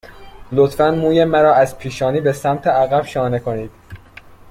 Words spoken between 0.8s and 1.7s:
موی مرا